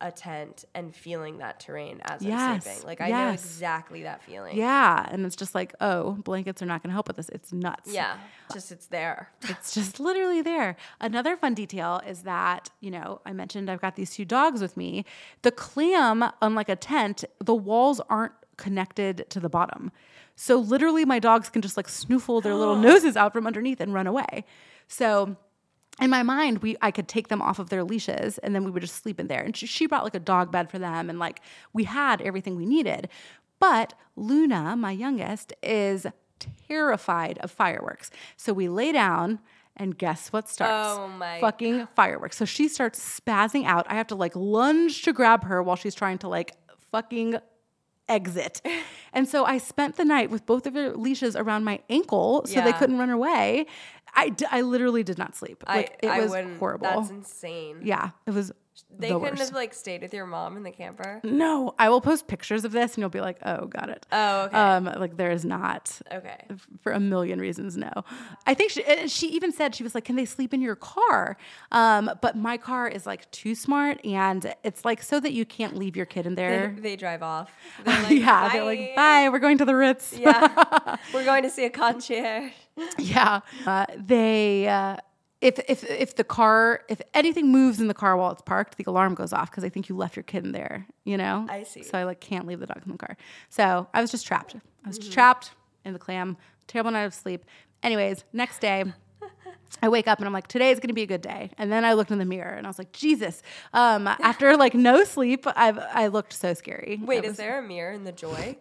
[0.00, 2.82] a tent and feeling that terrain as I'm sleeping.
[2.84, 4.56] Like I know exactly that feeling.
[4.56, 7.28] yeah, and it's just like, oh, blankets are not going to help with this.
[7.30, 7.92] It's nuts.
[7.92, 8.16] Yeah.
[8.52, 9.30] Just it's there.
[9.48, 10.76] It's just literally there.
[11.00, 14.76] Another fun detail is that, you know, I mentioned I've got these two dogs with
[14.76, 15.04] me.
[15.42, 19.90] The clam, unlike a tent, the walls aren't connected to the bottom.
[20.36, 23.94] So literally my dogs can just like snoofle their little noses out from underneath and
[23.94, 24.44] run away.
[24.88, 25.36] So
[26.00, 28.70] in my mind, we I could take them off of their leashes and then we
[28.70, 29.42] would just sleep in there.
[29.42, 31.40] And she, she brought like a dog bed for them and like
[31.72, 33.08] we had everything we needed.
[33.60, 36.06] But Luna, my youngest, is
[36.68, 38.10] terrified of fireworks.
[38.36, 39.38] So we lay down
[39.76, 40.98] and guess what starts?
[40.98, 42.36] Oh my fucking fireworks.
[42.36, 43.86] So she starts spazzing out.
[43.88, 46.52] I have to like lunge to grab her while she's trying to like
[46.90, 47.36] fucking
[48.08, 48.60] exit.
[49.16, 52.60] And so I spent the night with both of her leashes around my ankle so
[52.60, 53.66] they couldn't run away.
[54.14, 55.64] I, d- I literally did not sleep.
[55.66, 56.58] Like I, it I was wouldn't.
[56.58, 56.86] horrible.
[56.86, 57.80] That's insane.
[57.82, 58.52] yeah, it was
[58.96, 59.42] They the couldn't worst.
[59.50, 61.20] have like stayed with your mom in the camper.
[61.24, 64.06] no, I will post pictures of this and you'll be like, oh, got it.
[64.12, 64.56] Oh, okay.
[64.56, 66.44] Um, like there is not okay.
[66.82, 67.90] for a million reasons no
[68.46, 70.76] i think she, and she even said she was like can they sleep in your
[70.76, 71.36] car
[71.72, 75.76] um, but my car is like too smart and it's like so that you can't
[75.76, 77.50] leave your kid in They, there they drive off.
[77.84, 80.96] They're like, yeah they're like bye we're going to the ritz Yeah.
[81.14, 82.52] We're going to see a concierge.
[82.98, 84.96] Yeah uh, they uh,
[85.40, 88.84] if, if if the car if anything moves in the car while it's parked the
[88.86, 91.62] alarm goes off because i think you left your kid in there you know I
[91.64, 91.82] see.
[91.82, 93.16] so i like can't leave the dog in the car
[93.48, 95.10] so i was just trapped i was Mm-hmm.
[95.12, 95.50] trapped
[95.84, 97.44] in the clam terrible night of sleep
[97.82, 98.84] anyways next day
[99.82, 101.50] I wake up and I'm like, today is going to be a good day.
[101.58, 103.42] And then I looked in the mirror and I was like, Jesus.
[103.72, 107.00] Um, after like no sleep, I've I looked so scary.
[107.02, 108.56] Wait, was- is there a mirror in the joy?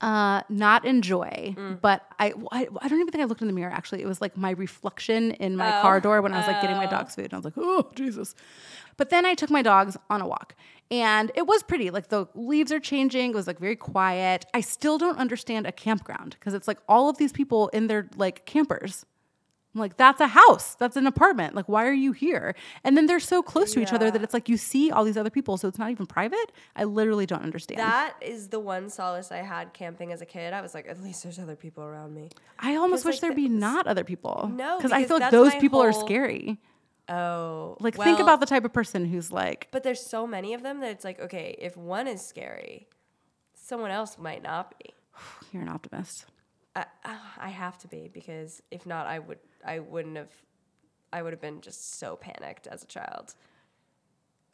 [0.00, 1.80] Uh, not enjoy, Mm.
[1.80, 3.70] but I, I I don't even think I looked in the mirror.
[3.70, 5.82] Actually, it was like my reflection in my Oh.
[5.82, 7.90] car door when I was like getting my dog's food, and I was like, oh
[7.94, 8.34] Jesus.
[8.96, 10.54] But then I took my dogs on a walk,
[10.90, 11.90] and it was pretty.
[11.90, 13.30] Like the leaves are changing.
[13.30, 14.46] It was like very quiet.
[14.54, 18.08] I still don't understand a campground because it's like all of these people in their
[18.16, 19.04] like campers.
[19.74, 20.74] I'm like, that's a house.
[20.74, 21.54] That's an apartment.
[21.54, 22.56] Like, why are you here?
[22.82, 25.16] And then they're so close to each other that it's like you see all these
[25.16, 26.50] other people, so it's not even private.
[26.74, 27.78] I literally don't understand.
[27.78, 30.52] That is the one solace I had camping as a kid.
[30.52, 32.30] I was like, at least there's other people around me.
[32.58, 34.50] I almost wish like, there'd be not other people.
[34.52, 36.58] No, because I feel like those people are scary.
[37.08, 40.62] Oh, Like, think about the type of person who's like, But there's so many of
[40.62, 42.86] them that it's like, okay, if one is scary,
[43.54, 44.90] someone else might not be.
[45.52, 46.26] you're an optimist.
[46.76, 46.86] I,
[47.38, 50.30] I have to be because if not, I would I wouldn't have
[51.12, 53.34] I would have been just so panicked as a child.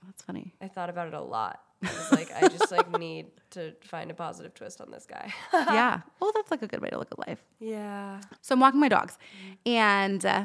[0.06, 0.54] That's funny.
[0.60, 1.60] I thought about it a lot.
[1.82, 5.32] I was like, I just like need to find a positive twist on this guy.
[5.52, 6.00] yeah.
[6.20, 7.42] Well, that's like a good way to look at life.
[7.60, 8.20] yeah.
[8.40, 9.18] So I'm walking my dogs,
[9.66, 10.44] and uh,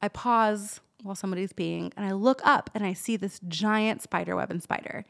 [0.00, 4.36] I pause while somebody's peeing, and I look up and I see this giant spider
[4.36, 5.04] web and spider.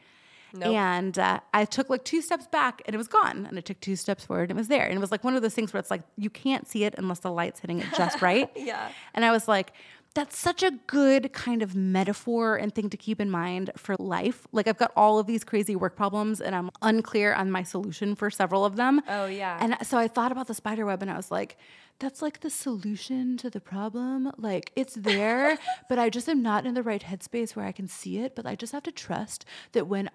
[0.53, 0.75] Nope.
[0.75, 3.45] And uh, I took like two steps back and it was gone.
[3.45, 4.85] And I took two steps forward and it was there.
[4.85, 6.95] And it was like one of those things where it's like you can't see it
[6.97, 8.49] unless the light's hitting it just right.
[8.59, 8.89] Yeah.
[9.13, 9.73] And I was like,
[10.15, 14.47] that's such a good kind of metaphor and thing to keep in mind for life.
[14.51, 18.15] Like I've got all of these crazy work problems and I'm unclear on my solution
[18.15, 19.01] for several of them.
[19.07, 19.57] Oh, yeah.
[19.61, 21.57] And so I thought about the spider web and I was like,
[21.99, 24.31] that's like the solution to the problem.
[24.37, 25.57] Like it's there,
[25.89, 28.45] but I just am not in the right headspace where I can see it, but
[28.45, 30.09] I just have to trust that when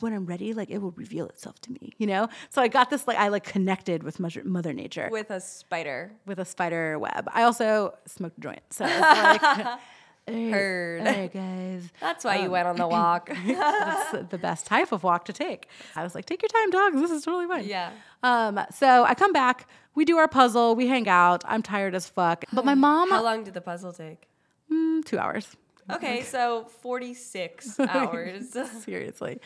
[0.00, 2.28] when I'm ready, like it will reveal itself to me, you know?
[2.50, 6.12] So I got this, like, I like connected with Mother, Mother Nature With a spider.
[6.26, 7.28] with a spider web.
[7.32, 8.60] I also smoked a joint.
[8.70, 9.40] So like,
[10.26, 11.04] "Hey, Heard.
[11.04, 11.90] right, guys.
[12.00, 13.28] That's why you went on the walk.
[13.46, 15.68] That's the best type of walk to take.
[15.96, 16.96] I was like, take your time, dogs.
[17.00, 17.64] This is totally fine.
[17.66, 17.90] yeah.
[18.22, 21.44] Um, so I come back, we do our puzzle, we hang out.
[21.46, 22.44] I'm tired as fuck.
[22.52, 24.26] But my mom, How long did the puzzle take?
[24.72, 25.56] mm, two hours.
[25.90, 28.56] Okay, so 46 hours.
[28.84, 29.40] Seriously.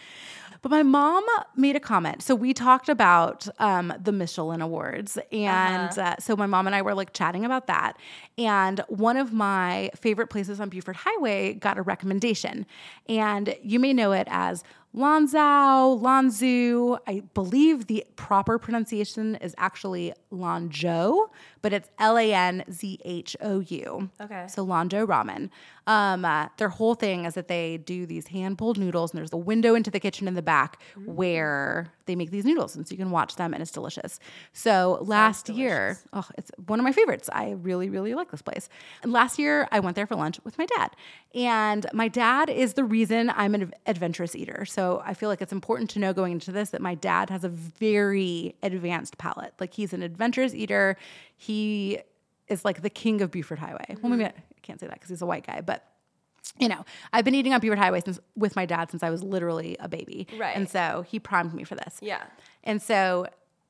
[0.63, 1.25] But my mom
[1.57, 2.23] made a comment.
[2.23, 5.19] So we talked about um, the Michelin Awards.
[5.31, 7.97] And uh so my mom and I were like chatting about that.
[8.37, 12.67] And one of my favorite places on Buford Highway got a recommendation.
[13.09, 14.65] And you may know it as
[14.97, 16.99] Lanzhou, Lanzhou.
[17.07, 21.29] I believe the proper pronunciation is actually Lanzhou,
[21.63, 24.11] but it's L A N Z H O U.
[24.21, 24.47] Okay.
[24.49, 25.51] So Lanzhou ramen.
[25.87, 29.33] Um, uh, their whole thing is that they do these hand pulled noodles, and there's
[29.33, 32.93] a window into the kitchen in the back where they make these noodles, and so
[32.93, 34.19] you can watch them, and it's delicious.
[34.53, 37.31] So last year, oh, it's one of my favorites.
[37.33, 38.69] I really, really like this place.
[39.05, 40.91] And last year, I went there for lunch with my dad,
[41.33, 44.65] and my dad is the reason I'm an adventurous eater.
[44.65, 47.45] So I feel like it's important to know going into this that my dad has
[47.45, 49.53] a very advanced palate.
[49.61, 50.97] Like he's an adventurous eater.
[51.37, 52.01] He
[52.49, 53.97] is like the king of Buford Highway.
[54.03, 54.39] Well, maybe mm-hmm.
[54.39, 55.85] I can't say that because he's a white guy, but
[56.59, 59.23] you know, I've been eating on Buford Highway since with my dad since I was
[59.23, 60.27] literally a baby.
[60.39, 60.57] Right.
[60.57, 61.99] And so he primed me for this.
[62.01, 62.25] yeah.
[62.65, 63.27] And so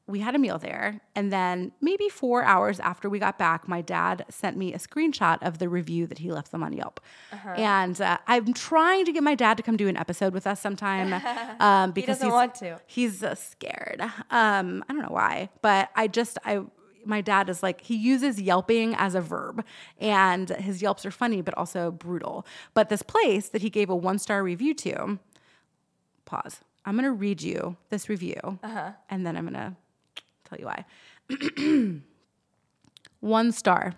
[0.08, 1.00] we had a meal there.
[1.14, 5.38] And then maybe four hours after we got back, my dad sent me a screenshot
[5.42, 7.00] of the review that he left them on Yelp.
[7.30, 7.50] Uh-huh.
[7.50, 10.60] And uh, I'm trying to get my dad to come do an episode with us
[10.60, 11.12] sometime
[11.60, 12.80] um, because doesn't he's, want to.
[12.86, 14.00] He's uh, scared.
[14.30, 16.62] Um, I don't know why, but I just, I,
[17.08, 19.64] my dad is like he uses yelping as a verb
[19.98, 22.46] and his yelps are funny but also brutal.
[22.74, 25.18] But this place that he gave a one star review to
[26.26, 26.60] pause.
[26.84, 28.92] I'm going to read you this review uh-huh.
[29.10, 29.76] and then i'm going to
[30.44, 32.00] tell you why.
[33.20, 33.94] One star.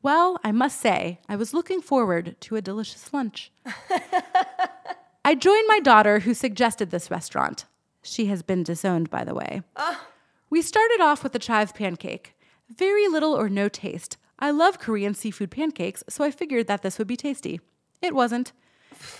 [0.00, 3.52] Well i must say i was looking forward to a delicious lunch.
[5.24, 7.66] I joined my daughter who suggested this restaurant.
[8.02, 10.06] She has been disowned by the way oh.
[10.52, 12.36] We started off with the chive pancake.
[12.68, 14.18] Very little or no taste.
[14.38, 17.62] I love Korean seafood pancakes, so I figured that this would be tasty.
[18.02, 18.52] It wasn't.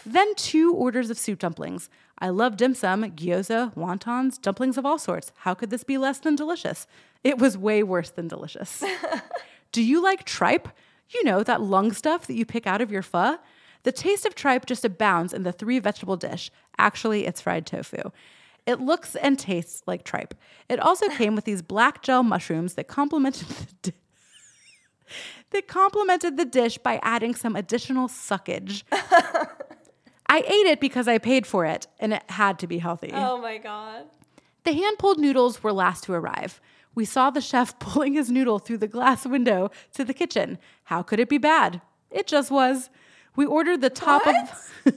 [0.05, 1.89] Then two orders of soup dumplings.
[2.19, 5.33] I love dim sum, gyoza, wontons, dumplings of all sorts.
[5.37, 6.87] How could this be less than delicious?
[7.25, 8.85] It was way worse than delicious.
[9.73, 10.69] Do you like tripe?
[11.15, 13.39] You know, that lung stuff that you pick out of your pho?
[13.85, 16.51] The taste of tripe just abounds in the three vegetable dish.
[16.77, 18.11] Actually, it's fried tofu.
[18.67, 20.35] It looks and tastes like tripe.
[20.69, 23.97] It also came with these black gel mushrooms that complemented the di-
[25.51, 28.85] that complemented the dish by adding some additional suckage.
[28.93, 33.11] I ate it because I paid for it, and it had to be healthy.
[33.13, 34.07] Oh my God.
[34.65, 36.61] The hand pulled noodles were last to arrive.
[36.95, 40.59] We saw the chef pulling his noodle through the glass window to the kitchen.
[40.85, 41.83] How could it be bad?
[42.11, 42.89] It just was.
[43.37, 44.95] We ordered the top of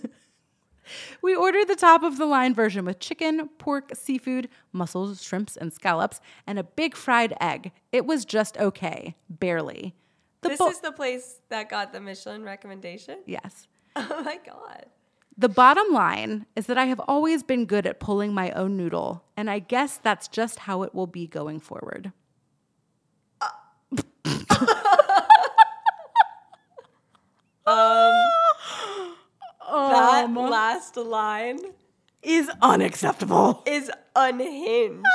[1.21, 5.71] We ordered the top of the line version with chicken, pork, seafood, mussels, shrimps, and
[5.73, 7.71] scallops, and a big fried egg.
[7.91, 9.95] It was just okay, barely.
[10.41, 13.19] The This bo- is the place that got the Michelin recommendation?
[13.25, 13.67] yes.
[13.97, 14.85] Oh my God.
[15.37, 19.23] The bottom line is that I have always been good at pulling my own noodle,
[19.35, 22.11] and I guess that's just how it will be going forward.
[23.41, 23.47] Uh-
[27.65, 28.13] um,
[30.33, 31.59] That last line
[32.21, 33.63] is unacceptable.
[33.65, 35.05] is unhinged.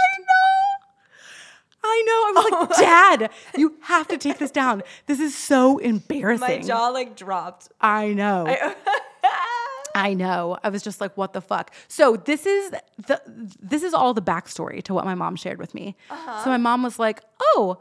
[1.83, 2.13] I know.
[2.13, 2.79] I was like,
[3.19, 4.83] Dad, you have to take this down.
[5.07, 6.41] This is so embarrassing.
[6.47, 7.69] My jaw like dropped.
[7.81, 8.47] I know.
[9.95, 10.57] I know.
[10.63, 11.75] I was just like, what the fuck?
[11.89, 12.71] So this is
[13.07, 15.97] the this is all the backstory to what my mom shared with me.
[16.11, 16.45] Uh-huh.
[16.45, 17.79] So my mom was like, oh,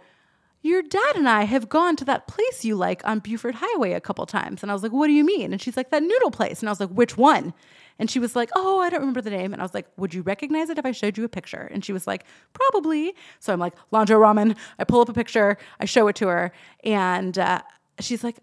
[0.62, 4.02] your dad and I have gone to that place you like on Buford Highway a
[4.02, 4.62] couple times.
[4.62, 5.54] And I was like, what do you mean?
[5.54, 6.60] And she's like, that noodle place.
[6.60, 7.54] And I was like, which one?
[7.98, 9.54] And she was like, oh, I don't remember the name.
[9.54, 11.70] And I was like, would you recognize it if I showed you a picture?
[11.72, 13.14] And she was like, probably.
[13.40, 14.56] So I'm like, Lanzhou Ramen.
[14.78, 16.52] I pull up a picture, I show it to her.
[16.84, 17.62] And uh,
[18.00, 18.40] she's like,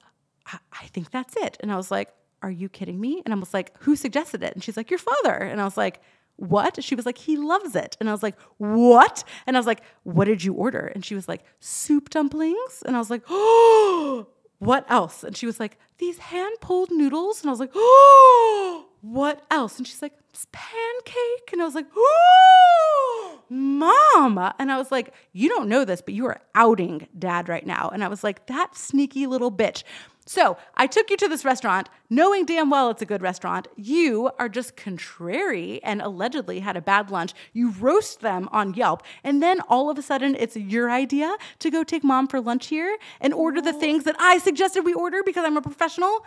[0.47, 1.57] I-, I think that's it.
[1.61, 2.11] And I was like,
[2.43, 3.22] are you kidding me?
[3.24, 4.55] And I was like, who suggested it?
[4.55, 5.34] And she's like, your father.
[5.34, 6.01] And I was like,
[6.37, 6.82] what?
[6.82, 7.97] She was like, he loves it.
[7.99, 9.24] And I was like, what?
[9.47, 10.93] And I was like, what did you order?
[10.95, 12.82] And she was like, soup dumplings.
[12.84, 14.28] And I was like, oh,
[14.59, 15.22] what else?
[15.24, 17.41] And she was like, these hand pulled noodles.
[17.41, 19.78] And I was like, oh, what else?
[19.78, 20.12] And she's like,
[20.53, 21.53] pancake.
[21.53, 24.53] And I was like, oh, mom.
[24.59, 27.91] And I was like, you don't know this, but you are outing dad right now.
[27.93, 29.84] And I was like, that sneaky little bitch.
[30.29, 33.68] So I took you to this restaurant knowing damn well it's a good restaurant.
[33.77, 37.33] You are just contrary and allegedly had a bad lunch.
[37.53, 39.05] You roast them on Yelp.
[39.22, 42.66] And then all of a sudden it's your idea to go take mom for lunch
[42.66, 46.24] here and order the things that I suggested we order because I'm a professional.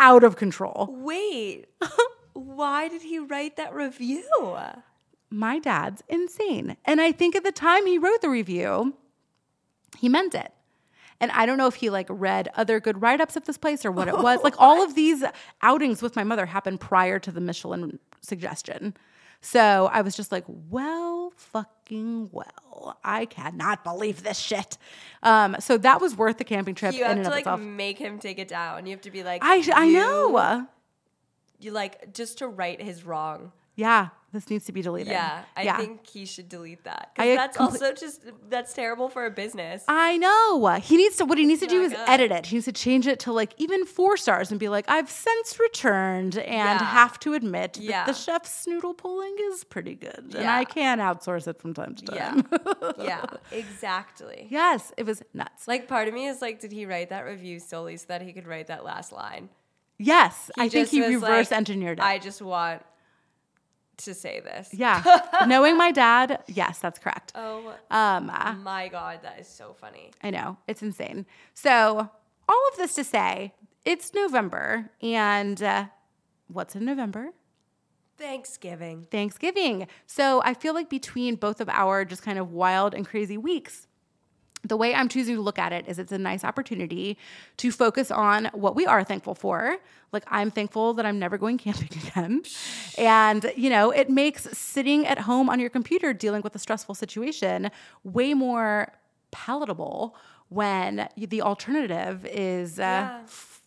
[0.00, 0.88] Out of control.
[0.90, 1.66] Wait,
[2.32, 4.58] why did he write that review?
[5.30, 6.76] My dad's insane.
[6.84, 8.94] And I think at the time he wrote the review,
[9.96, 10.52] he meant it.
[11.20, 13.84] And I don't know if he like read other good write ups of this place
[13.84, 14.40] or what it was.
[14.44, 15.22] Like all of these
[15.62, 18.94] outings with my mother happened prior to the Michelin suggestion.
[19.40, 22.98] So I was just like, well, fucking well.
[23.04, 24.78] I cannot believe this shit.
[25.24, 27.60] Um, so that was worth the camping trip You have to like itself.
[27.60, 28.86] make him take it down.
[28.86, 30.66] You have to be like, I, I "You- know.
[31.58, 33.52] You like just to right his wrong.
[33.74, 35.12] Yeah, this needs to be deleted.
[35.12, 35.76] Yeah, I yeah.
[35.78, 39.82] think he should delete that because that's comple- also just that's terrible for a business.
[39.88, 40.66] I know.
[40.76, 42.46] He needs to, what he needs to do is edit it.
[42.46, 45.58] He needs to change it to like even four stars and be like, I've since
[45.58, 46.84] returned and Yeah.
[46.84, 48.04] have to admit that Yeah.
[48.04, 50.34] the chef's noodle pulling is pretty good.
[50.36, 52.46] And I can outsource it from time to time.
[52.98, 54.46] yeah, exactly.
[54.50, 55.66] yes, it was nuts.
[55.66, 58.32] Like part of me is like, did he write that review solely so that he
[58.32, 59.48] could write that last line?
[59.98, 62.04] yes, I think he reverse like, engineered it.
[62.04, 62.82] I just want
[63.98, 64.70] to say this.
[64.72, 65.02] yeah.
[65.46, 67.32] Knowing my dad, yes, that's correct.
[67.34, 70.10] Oh Um, uh, my god, that is so funny.
[70.22, 71.26] I know, it's insane.
[71.54, 72.10] So,
[72.48, 73.52] all of this to say,
[73.84, 75.86] it's November, and uh,
[76.48, 77.30] what's in November?
[78.18, 79.06] Thanksgiving.
[79.10, 79.88] Thanksgiving.
[80.06, 83.86] So I feel like between both of our just kind of wild and crazy weeks,
[84.62, 87.18] the way I'm choosing to look at it is it's a nice opportunity
[87.56, 89.78] to focus on what we are thankful for.
[90.12, 92.42] Like, I'm thankful that I'm never going camping again.
[92.96, 96.94] And, you know, it makes sitting at home on your computer dealing with a stressful
[96.94, 97.70] situation
[98.04, 98.92] way more
[99.30, 100.14] palatable
[100.48, 103.22] when the alternative is uh, Yeah.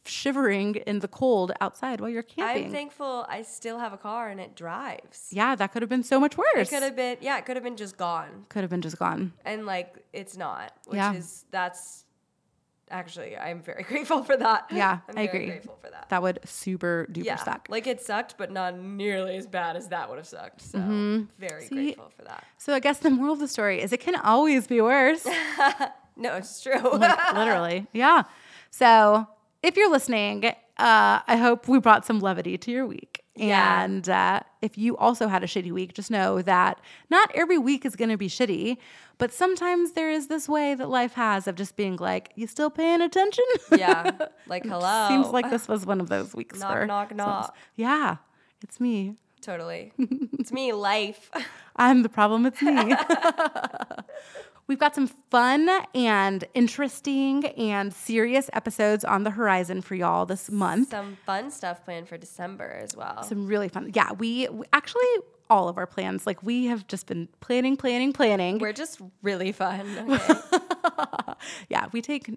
[0.08, 2.66] Shivering in the cold outside while you're camping.
[2.66, 5.28] I'm thankful I still have a car and it drives.
[5.32, 6.68] yeah, that could have been so much worse.
[6.68, 8.46] It could have been, yeah, it could have been just gone.
[8.50, 9.34] could have been just gone.
[9.44, 11.14] And like, it's not, which Yeah.
[11.14, 12.06] is, that's
[12.92, 14.68] actually, I'm very grateful for that.
[14.72, 15.46] Yeah, I'm I very agree.
[15.48, 16.10] grateful for that.
[16.10, 17.36] That would super duper yeah.
[17.38, 17.68] suck.
[17.70, 20.62] Like, it sucked, but not nearly as bad as that would have sucked.
[20.62, 21.68] So, very Mm-hmm.
[21.68, 22.44] See, grateful for that.
[22.58, 25.26] So I guess the moral of the story is it can always be worse.
[26.18, 26.80] No, it's true.
[26.82, 27.88] like literally.
[27.94, 28.24] Yeah.
[28.72, 29.28] So
[29.66, 33.24] if you're listening, uh, I hope we brought some levity to your week.
[33.36, 33.84] Yeah.
[33.84, 37.86] And uh, if you also had a shitty week, just know that not every week
[37.86, 38.78] is going to be shitty,
[39.18, 42.70] but sometimes there is this way that life has of just being like, you still
[42.70, 43.46] paying attention?
[43.78, 44.12] yeah.
[44.48, 45.08] Like, hello.
[45.10, 46.60] Seems like this was one of those weeks.
[46.60, 47.56] Knock, for knock, knock.
[47.76, 48.18] Yeah,
[48.62, 49.16] it's me.
[49.46, 49.94] Totally.
[50.40, 51.30] it's me, life.
[51.76, 52.96] I'm the problem, it's me.
[54.68, 60.50] We've got some fun and interesting and serious episodes on the horizon for y'all this
[60.50, 60.90] month.
[60.90, 63.22] Some fun stuff planned for December as well.
[63.22, 63.92] Some really fun.
[63.94, 65.06] Yeah, we, we actually
[65.48, 68.58] all of our plans, like we have just been planning, planning, planning.
[68.58, 69.86] We're just really fun.
[70.10, 70.34] Okay.
[71.70, 72.30] yeah, we take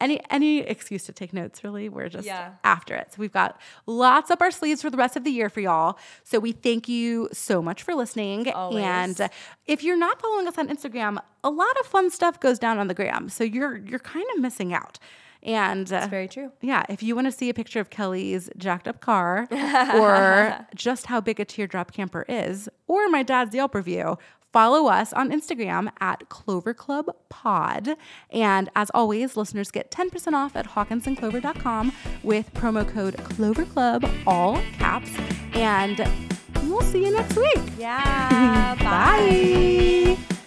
[0.00, 1.62] any any excuse to take notes.
[1.64, 2.52] Really, we're just Yeah.
[2.64, 3.12] after it.
[3.12, 5.98] So we've got lots up our sleeves for the rest of the year for y'all.
[6.24, 8.50] So we thank you so much for listening.
[8.50, 8.82] Always.
[8.84, 9.30] And
[9.66, 12.88] if you're not following us on Instagram, a lot of fun stuff goes down on
[12.88, 13.28] the gram.
[13.28, 14.98] So you're you're kind of missing out.
[15.44, 16.52] And uh, Very true.
[16.60, 21.06] yeah, if you want to see a picture of Kelly's jacked up car or just
[21.06, 24.18] how big a teardrop camper is, or my dad's Yelp review,
[24.52, 27.96] follow us on Instagram at Clover Club Pod.
[28.30, 31.92] And as always, listeners get 10% off at hawkinsandclover.com
[32.22, 35.10] with promo code Clover Club, all caps.
[35.54, 36.06] And
[36.64, 37.60] we'll see you next week.
[37.78, 38.74] Yeah.
[38.78, 40.16] bye.
[40.18, 40.41] Bye.